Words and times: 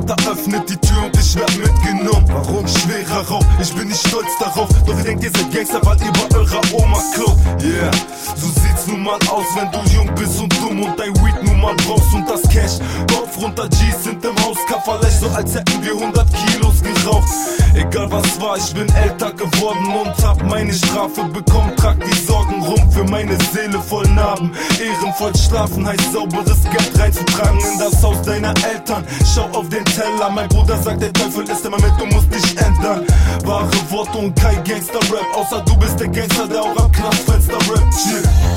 Vater 0.00 0.30
öffnet 0.30 0.68
die 0.68 0.76
Tür 0.76 1.04
und 1.04 1.16
ich 1.16 1.36
werd 1.36 1.56
mitgenommen. 1.58 2.24
Warum? 2.28 2.66
Schwerer 2.66 3.26
Raum, 3.28 3.44
ich 3.60 3.72
bin 3.74 3.88
nicht 3.88 4.06
stolz 4.06 4.28
darauf. 4.38 4.68
Doch 4.86 4.96
ihr 4.98 5.04
denkt, 5.04 5.24
ihr 5.24 5.30
seid 5.30 5.52
Gangster, 5.52 5.80
weil 5.84 5.98
ihr 6.00 6.12
bei 6.12 6.36
eurer 6.36 6.60
Oma 6.72 6.98
klaut. 7.14 7.36
Yeah, 7.62 7.90
so 8.36 8.46
sieht's 8.46 8.86
nun 8.86 9.02
mal 9.02 9.18
aus, 9.28 9.44
wenn 9.56 9.70
du 9.70 9.78
jung 9.90 10.14
bist 10.14 10.40
und 10.40 10.52
dumm 10.60 10.82
und 10.82 10.98
dein 10.98 11.14
Weed 11.16 11.42
nun 11.42 11.60
mal 11.60 11.74
brauchst 11.86 12.14
und 12.14 12.28
das 12.28 12.42
Cash. 12.42 12.78
Kopf 13.12 13.36
runter, 13.36 13.68
G's 13.68 14.04
sind 14.04 14.24
im 14.24 14.36
Haus, 14.44 14.58
Kafferlech, 14.68 15.14
so 15.20 15.28
als 15.30 15.54
hätten 15.54 15.82
wir 15.82 15.92
100 15.92 16.26
Kilos 16.46 16.82
geraucht. 16.82 17.28
Egal 17.74 18.10
was 18.10 18.40
war, 18.40 18.56
ich 18.56 18.74
bin 18.74 18.88
älter 18.94 19.32
geworden 19.32 19.86
und 19.86 20.24
hab 20.24 20.42
meine 20.44 20.72
Strafe 20.72 21.24
bekommen. 21.24 21.76
Trag 21.76 21.96
die 22.00 22.26
Sorgen 22.26 22.62
rum 22.62 22.90
für 22.90 23.04
meine 23.04 23.36
Seele 23.52 23.80
voll 23.80 24.08
Narben. 24.08 24.52
Ehrenvoll 24.80 25.36
schlafen 25.36 25.86
heißt 25.86 26.12
sauberes 26.12 26.62
Geld 26.64 26.98
reinzutragen 26.98 27.60
in 27.60 27.78
deiner 28.30 28.54
Eltern. 28.64 29.04
Schau 29.34 29.48
auf 29.52 29.68
den 29.68 29.84
Teller, 29.84 30.30
mein 30.30 30.48
Bruder 30.48 30.76
sagt, 30.78 31.02
der 31.02 31.12
Teufel 31.12 31.48
ist 31.48 31.64
immer 31.64 31.78
mit, 31.78 31.92
du 31.98 32.06
musst 32.06 32.32
dich 32.32 32.56
ändern. 32.58 33.04
Wahre 33.44 33.90
Worte 33.90 34.18
und 34.18 34.36
kein 34.36 34.62
Gangster-Rap, 34.64 35.26
außer 35.34 35.60
du 35.62 35.76
bist 35.78 35.98
der 35.98 36.08
Gangster, 36.08 36.46
der 36.46 36.62
auch 36.62 36.76
am 36.76 36.92
Knastfenster 36.92 37.54
rappt. 37.54 37.94
Chill. 38.02 38.49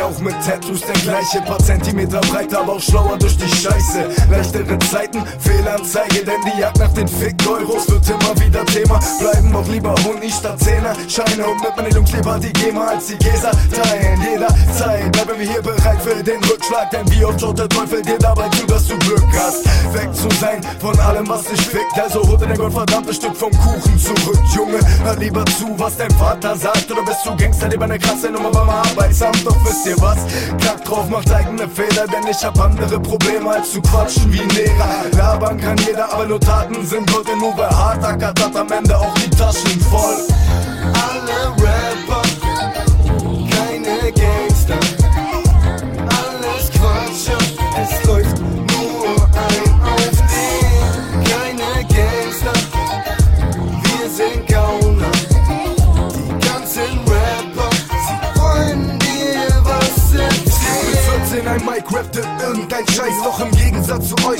Auch 0.00 0.18
mit 0.20 0.34
Tattoos 0.44 0.80
der 0.80 0.94
gleiche 0.94 1.42
Paar 1.42 1.58
Zentimeter 1.58 2.20
breit, 2.20 2.54
aber 2.54 2.72
auch 2.72 2.80
schlauer 2.80 3.18
durch 3.18 3.36
die 3.36 3.48
Scheiße. 3.48 4.08
Leichtere 4.30 4.78
Zeiten, 4.92 5.24
Fehlanzeige, 5.38 6.22
denn 6.22 6.42
die 6.44 6.60
Jagd 6.60 6.78
nach 6.78 6.92
den 6.92 7.08
Fick-Euros 7.08 7.88
wird 7.88 8.06
immer 8.10 8.38
wieder 8.38 8.62
Thema. 8.66 9.00
Bleiben 9.18 9.50
doch 9.50 9.66
lieber 9.66 9.94
Huni 10.04 10.30
statt 10.30 10.60
Zehner. 10.60 10.92
Scheine 11.08 11.46
und 11.46 11.62
mit 11.62 11.74
meinen 11.74 11.94
Jungs 11.94 12.12
lieber 12.12 12.38
die 12.38 12.52
GEMA 12.52 12.88
als 12.88 13.06
die 13.06 13.16
Gesa 13.16 13.52
teilen. 13.72 14.20
Jederzeit 14.20 15.10
bleiben 15.12 15.38
wir 15.38 15.50
hier 15.50 15.62
bereit 15.62 16.02
für 16.02 16.22
den 16.22 16.44
Rückschlag, 16.44 16.90
denn 16.90 17.10
wie 17.10 17.24
oft 17.24 17.40
schaut 17.40 17.58
der 17.58 17.70
Teufel 17.70 18.02
dir 18.02 18.18
dabei 18.18 18.50
zu, 18.50 18.66
dass 18.66 18.86
du 18.86 18.98
Glück 18.98 19.24
hast. 19.32 19.64
Weg 19.94 20.14
zu 20.14 20.28
sein 20.38 20.60
von 20.78 20.98
allem, 21.00 21.26
was 21.26 21.44
dich 21.44 21.60
fickt, 21.62 21.98
also 21.98 22.22
hol 22.28 22.36
dir 22.36 22.48
dein 22.48 22.58
gottverdammtes 22.58 23.16
Stück 23.16 23.34
vom 23.34 23.50
Kuchen 23.50 23.98
zurück, 23.98 24.40
Junge. 24.54 24.78
Hör 25.04 25.16
lieber 25.16 25.44
zu, 25.46 25.74
was 25.78 25.96
dein 25.96 26.10
Vater 26.10 26.54
sagt, 26.54 26.92
oder 26.92 27.02
bist 27.02 27.24
du 27.24 27.34
Gangster, 27.34 27.68
lieber 27.68 27.84
eine 27.84 27.98
krasse 27.98 28.30
Nummer 28.30 28.50
beim 28.50 28.68
Arbeitsamt. 28.68 29.46
Doch 29.46 29.56
wisst 29.64 29.86
ihr 29.86 29.98
was? 30.02 30.18
Kack 30.62 30.84
drauf, 30.84 31.08
macht 31.08 31.32
eigene 31.32 31.66
Fehler, 31.66 32.06
denn 32.06 32.26
ich 32.30 32.44
hab 32.44 32.60
andere 32.60 33.00
Probleme 33.00 33.50
als 33.50 33.72
zu 33.72 33.80
quatschen 33.80 34.30
wie 34.30 34.40
ein 34.40 34.50
Lehrer. 34.82 35.16
Labern 35.16 35.58
kann 35.60 35.76
jeder, 35.78 36.12
aber 36.12 36.26
nur 36.26 36.40
Taten 36.40 36.86
sind 36.86 37.08
denn 37.28 37.38
nur 37.38 37.56
wer 37.56 37.70
hart 37.70 38.04
ackert, 38.04 38.40
am 38.56 38.70
Ende 38.70 38.96
auch 38.96 39.14
die 39.14 39.30
Taschen 39.30 39.80
voll. 39.80 40.16
Alle 40.92 41.50
Rapper, 41.62 42.22
keine 43.50 44.12
Gangster. 44.12 44.80
Alles 45.98 46.70
Quatsch, 46.70 47.30
es 47.80 48.06
läuft 48.06 48.38
nur 48.40 49.28
ein 49.48 49.82
auf 49.82 50.16
den. 50.32 51.24
Keine 51.24 51.84
Gangster, 51.88 52.56
wir 53.82 54.10
sind 54.10 54.46
Gauner. 54.48 55.12
Die 56.14 56.46
ganzen 56.46 56.92
Rapper, 57.06 57.70
sie 58.06 58.40
wollen 58.40 58.98
dir 58.98 59.48
was 59.64 60.12
erzählen. 60.12 60.86
Mit 60.90 60.98
14 61.32 61.48
ein 61.48 61.64
Mike 61.64 61.94
rappte 61.96 62.22
irgendein 62.42 62.86
Scheiß, 62.88 63.16
doch 63.24 63.40
im 63.40 63.50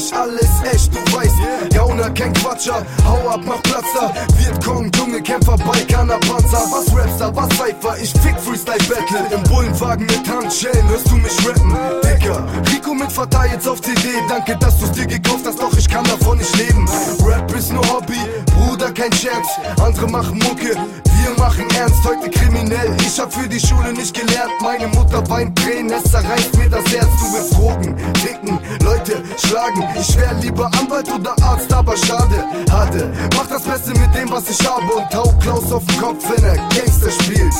Euch 0.02 0.14
alles 0.14 0.50
echt, 0.72 0.92
du 0.92 0.98
weißt. 1.14 1.74
Gauner, 1.74 2.10
kein 2.10 2.32
Quatscher, 2.32 2.84
hau 3.06 3.28
ab, 3.28 3.40
mach 3.44 3.62
Platz 3.62 3.84
da. 3.94 4.12
Vietcong, 4.36 4.90
junge 4.96 5.22
Kämpfer, 5.22 5.56
Balkaner, 5.56 6.18
Panzer. 6.18 6.64
Was 6.72 6.92
Rapster, 6.96 7.34
was 7.36 7.48
Cypher, 7.56 7.96
ich 8.02 8.10
fick 8.12 8.36
Freestyle 8.40 8.78
Battle. 8.88 9.36
Im 9.36 9.42
Bullenwagen 9.44 10.06
mit 10.06 10.28
Handschellen 10.28 10.88
hörst 10.88 11.08
du 11.08 11.16
mich 11.16 11.32
rappen, 11.46 11.76
Dicker. 12.02 12.44
Rico 12.72 12.94
mit 12.94 13.12
Fatah 13.12 13.46
jetzt 13.46 13.68
auf 13.68 13.80
CD, 13.80 14.08
danke, 14.28 14.56
dass 14.56 14.80
du's 14.80 14.90
dir 14.90 15.06
gekauft 15.06 15.44
hast, 15.46 15.60
doch 15.60 15.76
ich 15.76 15.88
kann 15.88 16.04
davon 16.04 16.38
nicht 16.38 16.56
leben. 16.56 16.84
Rap 17.24 17.54
ist 17.54 17.72
nur 17.72 17.86
Hobby, 17.88 18.18
Bruder, 18.56 18.90
kein 18.90 19.12
Scherz. 19.12 19.46
Andere 19.80 20.08
machen 20.08 20.38
Mucke, 20.38 20.76
wir 21.22 21.34
machen 21.38 21.66
ernst, 21.78 22.04
heute 22.04 22.28
kriminell. 22.30 22.96
Ich 23.00 23.18
hab 23.18 23.32
für 23.32 23.48
die 23.48 23.60
Schule 23.60 23.92
nicht 23.92 24.14
gelernt, 24.14 24.52
meine 24.60 24.88
Mutter 24.88 25.28
weint 25.28 25.56
Tränen, 25.58 25.92
es 25.92 26.10
zerreißt 26.10 26.56
mir 26.56 26.68
das 26.68 26.84
Herz. 26.92 27.08
Du 27.20 27.32
willst 27.32 27.54
Drogen, 27.56 27.96
Dicken, 28.24 28.58
Leute 28.84 29.22
schlagen. 29.38 29.84
Ich 29.98 30.16
wär 30.16 30.32
lieber 30.34 30.70
Anwalt 30.78 31.10
oder 31.12 31.34
Arzt, 31.42 31.72
aber 31.72 31.96
schade, 31.96 32.44
hatte. 32.70 33.12
Mach 33.36 33.46
das 33.46 33.62
Beste 33.62 33.90
mit 33.90 34.14
dem, 34.14 34.30
was 34.30 34.48
ich 34.50 34.66
habe 34.66 34.92
und 34.92 35.14
hau 35.14 35.32
Klaus 35.40 35.72
auf 35.72 35.84
den 35.86 36.00
Kopf, 36.00 36.24
wenn 36.28 36.44
er 36.44 36.56
Gangster 36.56 37.10
spielt. 37.10 37.54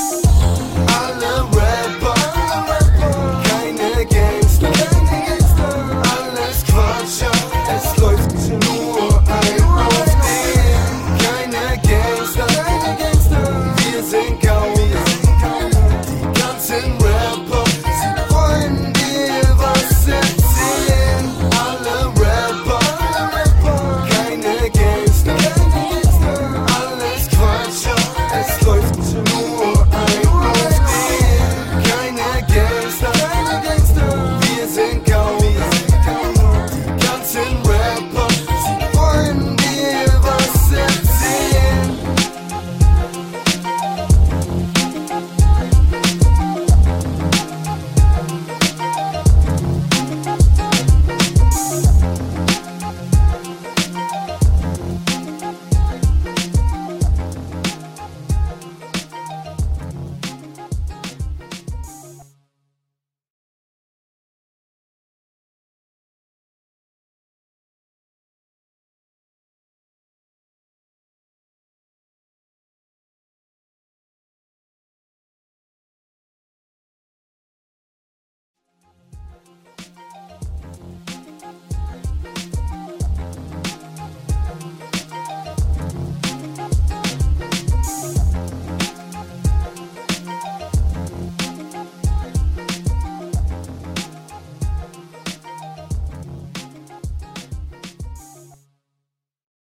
Alle 0.87 1.22